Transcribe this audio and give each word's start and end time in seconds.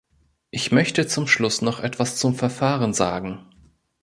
Ich 0.49 0.71
möchte 0.71 1.05
zum 1.05 1.27
Schluss 1.27 1.61
noch 1.61 1.79
etwas 1.79 2.15
zum 2.17 2.33
Verfahren 2.33 2.91
sagen. 2.95 3.45